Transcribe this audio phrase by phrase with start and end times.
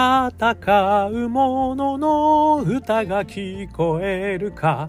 [0.00, 4.88] 戦う者の歌が聞こえるか。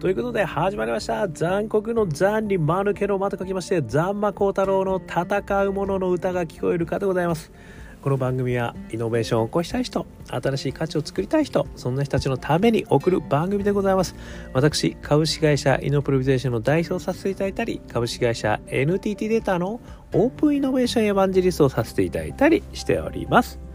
[0.00, 1.28] ということで始まりました。
[1.28, 7.52] 残酷の残に間抜けの間と書きまして残魔高太郎の戦う者の歌が聞こえるかでございます。
[8.00, 14.14] この番組はイノベーションを起こしたい人新しい価値を作りたい人そんな人たちのために送る番組でございます。
[14.54, 19.82] 私株式会社イノプロビゼーションの代表させていただいたり株式会社 NTT データの
[20.14, 23.65] オープンイノベーションエヴァンジリストをさせていただいたりしております。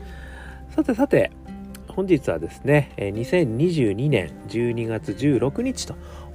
[0.75, 1.31] さてさて
[1.88, 5.85] 本日はですね2022年12月16日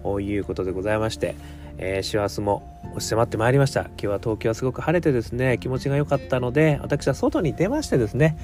[0.03, 1.35] ということでございまして
[1.79, 3.83] えー、師走も押し迫ってまいりました。
[3.83, 8.39] 今日は東京はすごく晴れてですね気持ちが良かったので私は外に出ましてですね、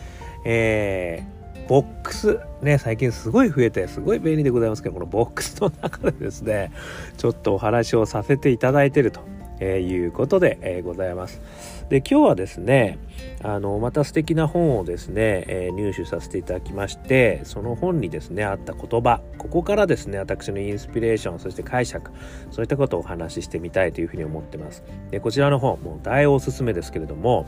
[0.45, 6.73] えー、ボックスね最近すごい増えてすごい便利でございますけどこのボックスの中でですね
[7.17, 9.21] ちょっとお話をさせていただいてると。
[9.65, 11.41] えー、いうことで、え、ございます。
[11.89, 12.99] で今日はですね
[13.43, 22.11] あのまた素敵な本をですね、え、入手させていただきましてその本にですねあった言葉ここからですね私のインスピレーションそして解釈
[22.51, 24.83] そういったことをお話ししてみたいというふうに思ってます。
[25.11, 27.47] でこちらの本もう大おすすめですけれども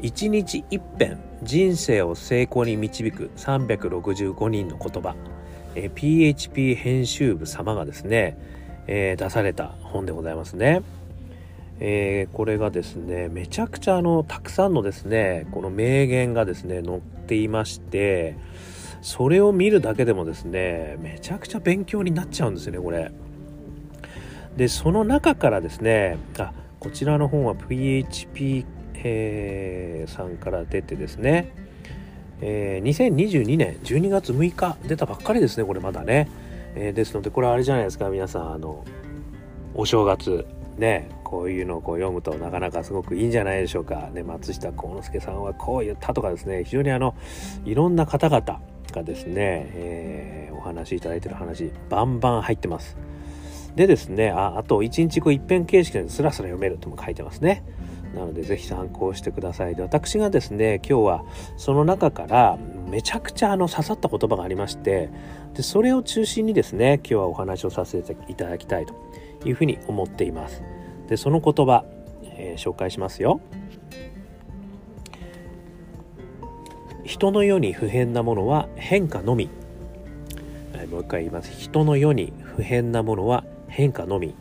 [0.00, 5.14] 一日一遍人生を成功に導く365人の言葉、
[5.76, 8.36] え PHP 編集部様がですね、
[8.88, 10.82] えー、出された本でございますね。
[11.84, 18.36] えー、これがですねめちゃくちゃあのたくさんのですねこの名言がですね載っていまして
[19.00, 23.10] それを見るだけでもですねめちゃくちゃ勉強になっちゃうんですよねこれ。
[24.56, 31.50] でその中からですねあこちらの本は PHP、えー、さんから出てですね、
[32.40, 36.28] えー、2022年12月6日出たばっかりですねこれまだね、
[36.76, 38.84] えー、ですのでこれあれじゃないですか皆さんあの
[39.74, 40.46] お正月
[40.78, 44.10] ねこういうのをこう読むとなかなかすごくいいんじゃないでしょうか。
[44.12, 47.14] ね、松下幸之助さんはこう言ったとかですね非常にあの
[47.64, 48.60] いろんな方々
[48.92, 52.96] がですね、えー、お話しいただいてる話バンバン入ってます。
[53.74, 57.64] でですねああと1日こう一遍形式でスラスラ読めるとも書いてますね。
[58.14, 59.74] なのでぜひ参考してください。
[59.74, 61.24] で私がですね今日は
[61.56, 62.58] その中から
[62.90, 65.08] めちゃくちゃあの刺さった言葉がありまして
[65.54, 68.94] でそれを中心にですね今日はお話をさせていただきたいと
[69.44, 70.62] いうふうに思っています。
[71.08, 71.84] でその言葉、
[72.24, 73.40] えー、紹介しますよ。
[77.04, 79.50] 人の世に不変なものは変化のみ、
[80.74, 81.52] はい、もう一回言います。
[81.52, 84.34] 人の世に不変なものは変化のみ。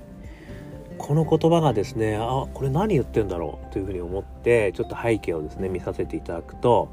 [0.98, 6.90] この言葉がですねあこれ何言ってんだろうというふうに思ってちょっと背景をですね見させていただくと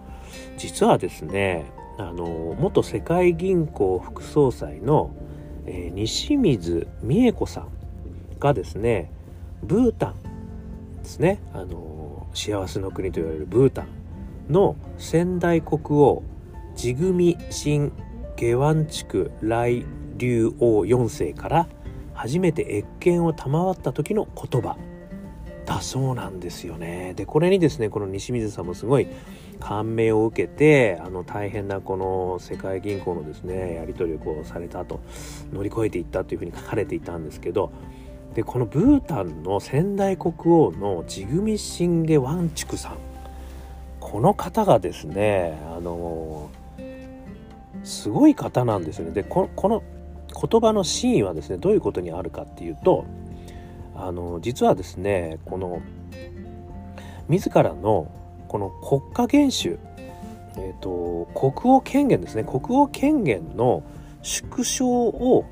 [0.57, 1.67] 実はですね
[1.99, 5.11] あの元世界銀行副総裁の、
[5.67, 7.69] えー、西水美恵子さん
[8.39, 9.11] がですね
[9.63, 10.15] ブータン
[11.03, 13.89] ですねあの幸せの国と言われるブータン
[14.53, 16.23] の先代国王
[16.75, 17.93] ジグミ・シン・
[18.37, 19.85] ゲワンチク来
[20.17, 21.69] 竜王4世から
[22.15, 24.77] 初めて謁見を賜った時の言葉
[25.65, 27.13] だそうなんですよね。
[27.15, 29.07] でこれにですねこの西水さんもすごい
[29.61, 35.01] 感銘を受けてあの大変なこの世界銀行のですねやり取りをこうされたと
[35.53, 37.71] 乗り越えていったというふうに書かれていたんですけど
[38.35, 42.99] でこのブータンの先代国王のジグミ・シンゲ・ワンチュクさん。
[44.01, 46.49] この方がですねあの
[47.85, 49.13] すごい方なんですよね。
[49.13, 49.83] でこの
[50.29, 53.05] 言葉の真意はですねどういうことにあるかっていうと
[53.95, 55.83] あの実はですねこの
[57.29, 58.11] 自らの
[58.47, 59.79] この国家元首、
[60.57, 62.45] えー、と国王権限ですね。
[62.45, 63.83] 国王権限の
[64.23, 65.45] 縮小を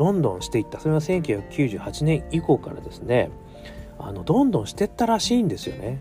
[0.00, 3.30] どんどんしていったそれは1998年以降からですね
[3.98, 6.00] あのどんどんしてったらしいんですよね。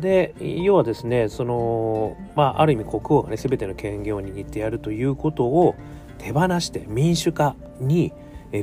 [0.00, 5.74] で要はですねその、まあ、ある意味国王がね全ての権限を握ってやるということを
[6.18, 8.12] 手放して民主化に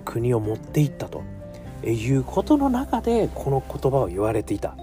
[0.05, 1.21] 国を持っていったと
[1.85, 4.77] いうことの中でこの言葉を言われていた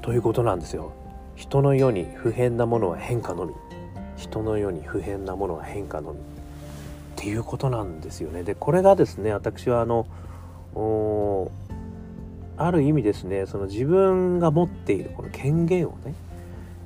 [0.00, 0.94] ということなんですよ。
[1.36, 3.52] 人の世に不変なものは変化のみ
[4.16, 6.39] 人の世に不変なものは変化のみ
[7.20, 8.44] っていうことなんですよね。
[8.44, 10.06] でこれがですね私はあの
[12.56, 16.14] ある意味ですねその自分が持っているこの権限をね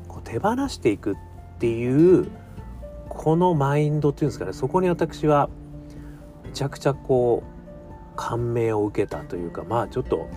[0.09, 1.17] こう手放していくっ
[1.61, 2.33] ていう
[3.09, 5.49] このマインドっていうんですかねそこに私は
[6.43, 10.29] めちゃくちゃこう感銘を受けたというかまあちょっと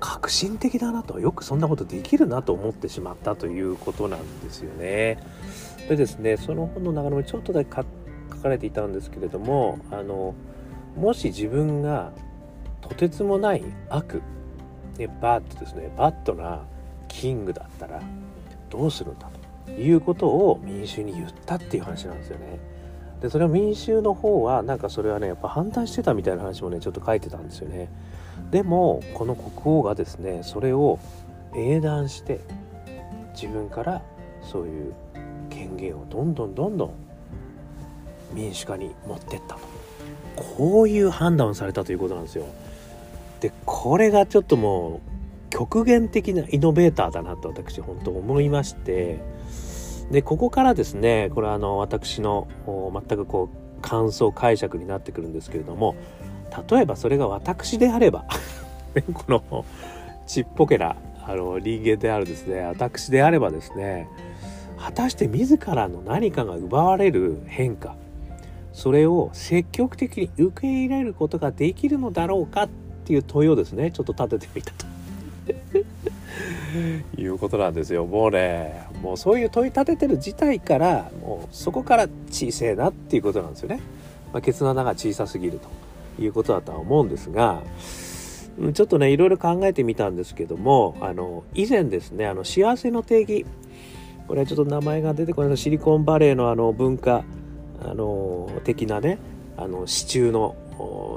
[0.00, 5.18] 革新的だなとよくそんなことできるなと思ってしまったということなんですよね。
[5.86, 7.84] でですねその本の中でちょっとだけ書
[8.44, 10.34] かれていたんですけれどもあの
[10.96, 12.12] もし自分が
[12.82, 14.22] とてつもない悪、
[14.98, 16.62] ね、 bad ですね bad な
[17.08, 18.02] king だったら
[18.68, 19.30] どうするんだ
[19.66, 22.58] ということを民衆に言ったっていう話なんですよね。
[23.22, 27.88] でそれは民衆の方はなんかそれはねやっぱ反対してたみたいな話もねちょっと書いてたんですよね。
[28.50, 30.98] でもこの国王がですねそれを
[31.56, 32.40] 英断して
[33.32, 34.02] 自分から
[34.42, 34.94] そういう
[35.48, 37.03] 権限をどんどんどんどん
[38.34, 39.60] 民主化に持ってったと
[40.36, 42.46] こういう判断をされたということなんですよ。
[43.40, 49.20] でこれがちょっともう極限的なイノベーターだなと私本当思いまして
[50.10, 55.94] でここからですねこれはあの私の全くこう感想解釈になってくるんですけれども
[56.70, 58.24] 例えばそれが私であれば
[59.12, 59.64] この
[60.26, 60.96] ちっぽけな
[61.26, 64.08] あの人間であるですね私であればですね
[64.78, 67.94] 果たして自らの何かが奪われる変化
[68.74, 72.68] それを積極的に受け入れることができるのだろうかっ
[73.06, 74.86] ていう問いをですねちょっと立ててみたと。
[77.16, 78.04] いうことなんですよ。
[78.04, 83.80] もうねもうそういう問い立ててる自体からもうそこから小せえなっていうことなんですよね、
[84.32, 85.68] まあ、ケツの穴が小さすぎると。
[86.18, 87.62] いうことだとは思うんですが
[88.72, 93.46] ちょっとねいろいろ考えてみたんですけどもあの以前ですねあの幸せの定義。
[94.26, 95.56] これはちょっと名前が出てこない。
[95.58, 97.24] シリコンバレーのあの文化
[97.84, 99.18] あの的なね
[99.56, 100.56] あの支柱の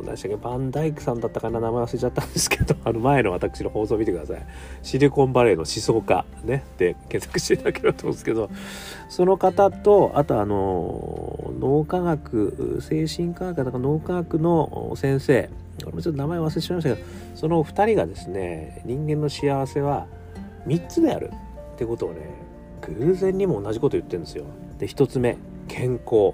[0.05, 4.45] 何でしたっけバンダイクさんだったかな名前忘れちゃったんですけど あの前の私の放送見てください。
[4.83, 8.49] シリコンバレーの思想家ねで検索していただければと思うんですけど
[9.09, 15.49] その方とあとあの脳科学精神科学とか脳科学の先生
[15.83, 20.05] これもちょっと名前忘れてしまいましたけどその2人がですね人間の幸せは
[20.67, 21.31] 3つである。
[21.75, 22.21] ってことをね
[22.81, 24.45] 偶然にも同じこと言ってるんですよ。
[24.79, 25.37] で1つ目
[25.67, 26.33] 健康。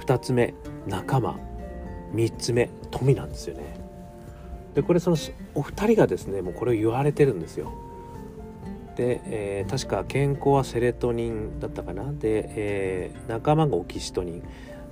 [0.00, 0.54] 2つ目
[0.86, 1.38] 仲間。
[2.14, 3.76] 3つ目富なんですよね。
[4.74, 5.16] でこれその
[5.54, 7.72] お二人がですねもうこれを言われてるんですよ。
[8.96, 12.12] で、えー、確か健康はセレトニンだったかな。
[12.12, 14.40] で、えー、仲間がオキシトニン。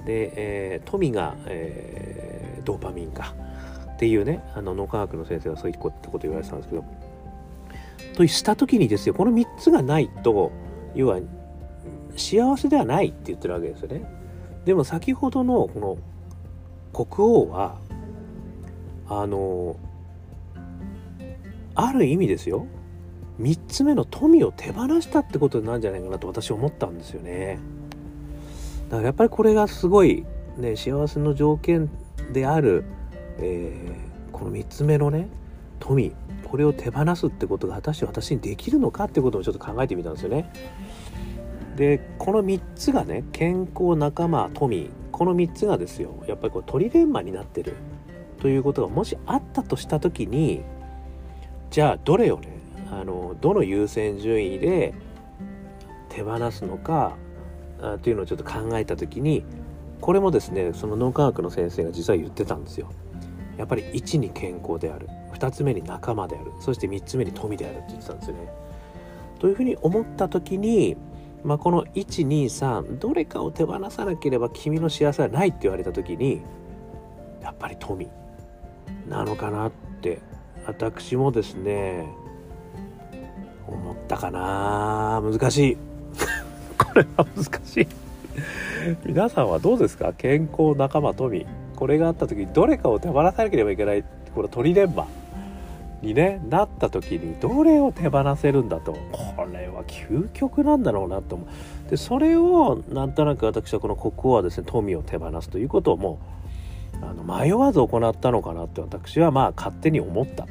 [0.04, 3.34] で、えー、富が、え、ドーパミンか。
[3.94, 6.84] っていうねあの脳科学の先生がそういうこと言われてたんですけど。
[8.16, 10.52] とした時にですよこの3つがないと
[10.94, 11.18] 要は
[12.16, 14.04] 幸せではないって言ってるわけですよね。
[14.64, 15.98] でも先ほどのこ
[16.94, 17.78] の国王は
[19.08, 19.76] あの
[21.74, 22.66] ある意味ですよ。
[23.40, 27.58] 3つ目の富を手放したってことなんじゃないかなと私思ったんですよね。
[28.88, 30.24] だからやっぱりこれがすごい
[30.56, 31.90] ね幸せの条件
[32.32, 32.84] である、
[33.38, 35.28] えー、この3つ目のね
[35.80, 36.12] 富
[36.44, 40.52] これを手放すってことが果たして私にできるのかってことをちょっと考えてみたんですよね。
[41.76, 47.74] でこの3つがね健康仲間富この3つがですよやっぱりこう鳥レンマになってる。
[48.40, 50.62] ということがもしあったとした時に
[51.70, 52.54] じゃあどれをね。
[52.90, 54.94] あのどの優先順位で
[56.10, 57.16] 手放すのか
[57.80, 59.44] あというのをちょっと考えた時に
[60.00, 62.90] これもですねその脳科学の先生が実は言ってたんですよ。
[63.56, 65.08] やっぱり1に健康である。
[65.32, 66.52] 2つ目に仲間である。
[66.60, 68.48] そして3つ目に富であるって言ってたんですよね。
[69.38, 70.96] というふうに思った時に
[71.44, 76.40] まあ、この123どれかを手放さなければ君の幸せはないって言われた時に
[77.42, 78.08] やっぱり富。
[79.08, 80.20] なのかなって
[80.66, 82.06] 私もですね
[83.66, 85.20] 思ったかな。
[85.22, 85.76] 難しい。
[86.78, 87.86] これは難しい。
[89.04, 90.12] 皆さんはどうですか？
[90.16, 91.46] 健康仲間富。
[91.76, 94.04] これがあった時にどれかを手放さなければいけない。
[94.34, 95.06] この鳥連馬
[96.04, 106.20] にねなった時にどれを手放せるんだとこれは究極なんだろうなと思うでそれをなんとなく私はこの国王はですね富を手放すということをも
[107.00, 110.46] うあの迷わず行ったのかなって私はまあ勝手に思った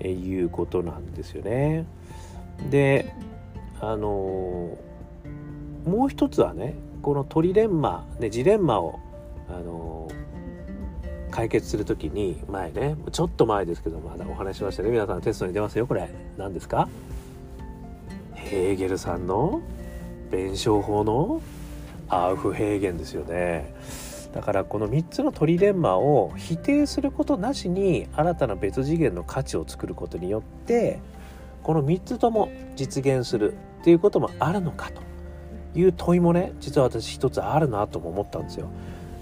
[0.00, 1.86] ということなんですよね。
[2.70, 3.14] で
[3.80, 4.76] あの
[5.84, 9.00] もう一つはねこのトリレンマ、ね、ジレンマを
[9.48, 9.81] あの
[11.32, 14.90] 解決する時に前ねちょっと前ですけどまだお話しましたね。
[14.90, 16.08] 皆さんテストに出ますよこれ。
[16.38, 16.88] 何ですか？
[18.34, 19.60] ヘーゲルさんの？
[20.30, 21.40] 弁証法の？
[22.08, 23.74] アウフヘーゲンですよね。
[24.32, 31.00] だからこの3つのトリレンマを否定することなしに新たな別次元の価値を作ることによって
[31.62, 35.00] この3つとも実現するっていうこともあるのかと。
[35.74, 38.68] いう問いもね実は私一つあるなとも思ったんですよ。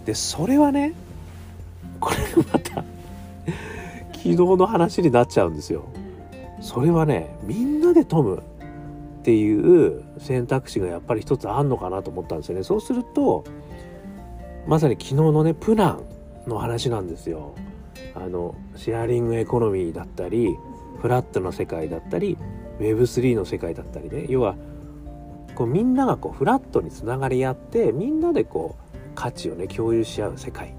[0.05, 0.95] でそれはね
[2.01, 2.17] これ
[2.53, 2.85] また
[4.13, 5.85] 昨日の話になっちゃうんですよ。
[6.61, 12.65] それはねみんなで富むっていう選択肢がやっぱり一つあんのかなと思ったんですよね。
[12.65, 13.45] そうすると
[14.67, 16.05] まさに昨日のねプナン
[16.47, 17.55] の話なんですよ。
[18.15, 20.57] あのシェアリングエコノミーだったり
[21.01, 22.37] フラットの世界だったり
[22.79, 24.57] Web3 の世界だったりね要は
[25.55, 30.75] こうみんながこうフラットにつながり合ってみんなでこう価値をね共有し合う世界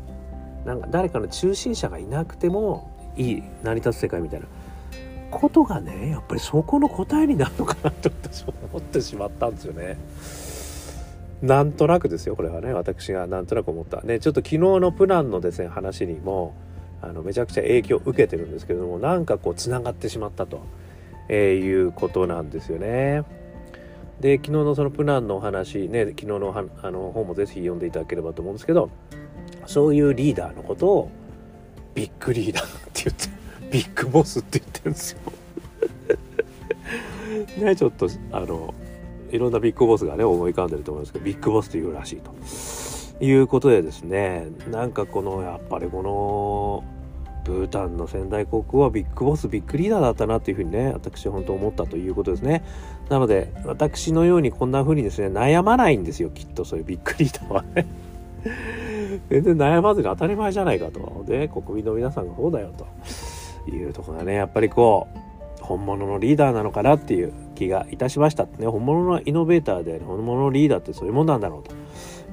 [0.66, 4.48] なんか誰かの中心者がいなくてもいい成り立つ世界みたいな
[5.32, 9.98] ことがねやっぱりそこの答えになるのかなと私は思ってしまったんですよね。
[11.42, 16.54] なんとなくですよこれはね私がなんとなく思ったねちょっと昨日のプランのですね話にも
[17.02, 20.62] あのめちゃくちゃ影響を受けてるんですけどもなんかこうつながってしまったと、
[21.30, 23.24] えー、いうことなんですよね。
[24.20, 28.92] で昨日のそのプランのお話ね昨日のあの本もぜひ読んでいただければと思うんですけど
[29.66, 31.12] そういうリーダーのことを
[31.94, 33.30] ビッグリーダーって言って
[33.72, 35.20] ビッグボスって言ってるんですよ。
[37.66, 38.74] ねちょっとあの
[39.32, 42.32] いろんなビッグボスがね思い浮かんでると思いますけどビッグボスというらしいと。
[43.24, 46.84] いうことでですねなんかこのやっぱりこの
[47.44, 52.64] ブータンの仙台航空はビッグボスビッグリーダーだったなというふうにね私本当思ったということですね。
[53.10, 57.86] なので私のようにこんなふうにですね悩まないんですよきっとそういうビッグリーダーはね。
[59.30, 61.24] 全然悩まずに当たり前じゃないかと。
[61.28, 62.88] で国民の皆さんがそうだよと。
[63.70, 64.34] いうところがね。
[64.34, 65.08] やっぱりこ
[65.60, 68.46] う本物のリーダーなのかなっていう気がいたしました。
[68.46, 71.76] ね本物のイノベーターで本物のリーダーってそういうもんなんだろうと。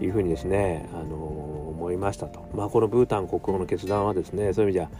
[0.00, 1.10] いうふうにですね、あのー、
[1.70, 2.48] 思いましたと。
[2.54, 4.90] まあこのブータン国王の決断はですねそういう意味じゃ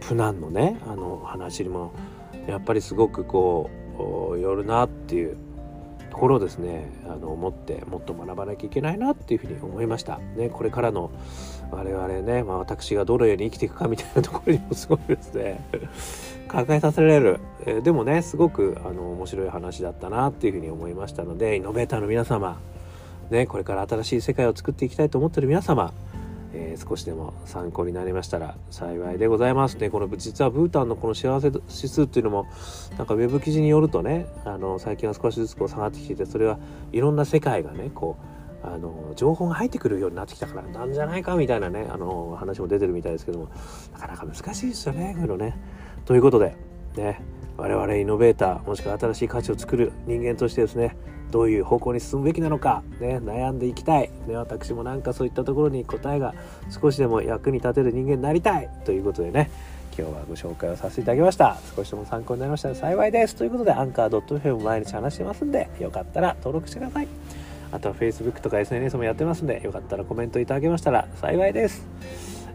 [0.00, 1.92] プナンのねあの話にも
[2.46, 3.70] やっぱりすごくこ
[4.34, 5.36] うよるなっていう
[6.18, 6.90] ころをですね。
[7.08, 10.18] あの思ってもっと学ばなきゃいけないなっていうふうに思いました。
[10.36, 11.10] ね、これからの
[11.70, 15.64] 我々ね、まあ、私がどのように生きていくかみたいなところにもすごいですね。
[16.50, 22.58] 考えさせられる、えー、でもねすごくあの面白い話だったなっていうふうに思いましたのでイノベーターの皆様、
[23.28, 25.92] ね、これから新しい世界を作っていきたいと思ってる皆様
[26.54, 29.90] えー、少しでも参考になりましたら幸いでございますね。
[29.90, 32.46] この実はブータンのこの幸せ指数っていうのも
[32.96, 36.58] なんかウェブ記事によるとねあの最近は少しずつこう下がってきててそれは
[36.92, 38.16] いろんな世界がねこ
[38.64, 43.48] うあの情報が入ってくるようになってきたからなんじゃないかみたいなねあの話も出てるみたいですけども
[43.92, 45.56] なかなか難しいですよねこういうのね。
[46.04, 46.56] ということで
[46.96, 47.20] ね
[47.58, 50.96] 我々イノベーターもしくは新しい価値を作る人間としてですね
[51.32, 56.34] どういう方向に進むべきなのか、ね、悩んでいきたい、ね、私もなんかそういったところに答えが
[56.70, 58.70] 少しでも役に立てる人間になりたい。
[58.84, 59.50] ということでね
[59.98, 61.58] 今日はご紹介をさせていただきました。
[61.76, 63.34] 少しでも参考になりましたら幸いです。
[63.34, 67.08] ということでアンカー .fm 毎日話してますんでよかったら登録してください。
[67.72, 71.84] あとは Facebook とか SNS もやってますんでよかったらコメントいただけましたら幸いです。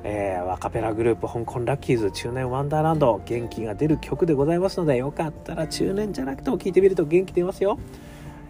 [0.05, 7.79] えー、ワカペラグループ香港ラッキーズ中年ワンダーランド元気が出る曲でございますのでよかったら中年じゃなくても聴いてみると元気出ますよ。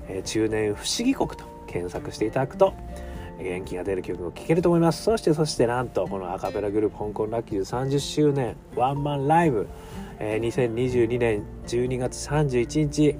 [0.07, 2.73] えー、中年不思議国と検索していただくと
[3.39, 5.03] 元気が出る曲を聴けると思います。
[5.03, 9.67] そしてそしてなんとこのアカペラグループ香港ラッキーズ30周年ワンマンライブ、
[10.19, 13.15] えー、2022年12月31日、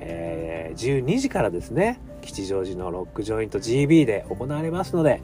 [0.00, 5.22] えー、12時からですね吉祥寺のロックジョイント GB で行われますので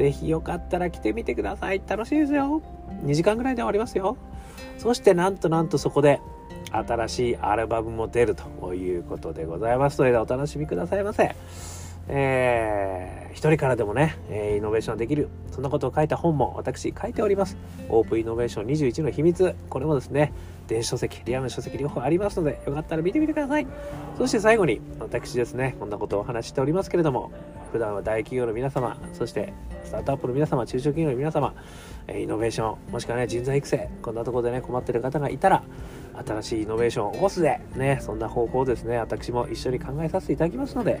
[0.00, 1.82] ぜひよかったら来てみてください。
[1.86, 2.62] 楽しいですよ。
[3.04, 4.16] 2時間ぐらいで終わりますよ。
[4.78, 6.22] そしてなんとなんとそこで
[6.72, 11.36] 新しいアルバムも出るということでございますのでお楽しみくださいませ。
[12.08, 17.58] えー、一人からでもね、えー、イノベーションできるそんなことを書いた本も私書いております。
[17.90, 19.54] オープンイノベーション21の秘密。
[19.68, 20.32] これもですね
[20.70, 23.66] 電子書籍リアルの書籍両方ありますのでよかったら見てみてください
[24.16, 27.32] そして最後に私ですねこんなことをお話ししておりますけれども
[27.72, 29.52] 普段は大企業の皆様そして
[29.84, 31.54] スタートアップの皆様中小企業の皆様
[32.08, 35.64] イノベーションもしくはね人材育成こんなところでね困ってる方がいたら
[36.26, 41.00] 新しいイノベーションを起こすで、ね、そんな方法をですね、私も一緒に考えさせていただきますので、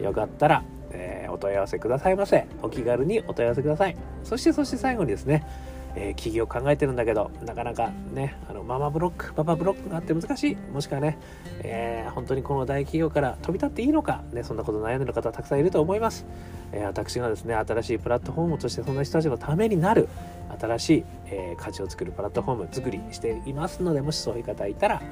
[0.00, 2.46] よかったら、えー、お問い合わせくださいませ。
[2.62, 3.96] お気軽にお問い合わせください。
[4.24, 5.46] そして、そして最後にですね、
[5.96, 10.56] えー、企業考えてるんだけど、なかなかね、あのママブロック、パパブロックがあって難しい。
[10.72, 11.18] もしくはね、
[11.62, 16.26] えー、本当にこの大企業から飛び立っていいのか、ね、そんなこと悩んでる方たくさんいると思います。
[16.72, 20.08] えー、私がですね、新しいプラットフォームとしてそんな人たちのためになる、
[20.60, 25.02] 新しい、え価値を作るプラットフォーム作りしていますので、もしそういう方いたら、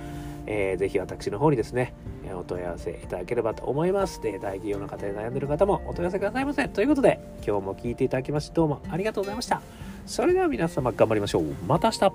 [0.46, 1.92] えー、ぜひ私の方にですね、
[2.34, 4.20] お問い合わせいただければと思います。
[4.22, 6.68] で、大企業の方で悩んでる方もお問い合わせくださいませ。
[6.68, 9.87] ということで、今日も聞いていただきましてどうもありがとうございました。
[10.08, 11.44] それでは皆様頑張りましょう。
[11.66, 12.12] また明日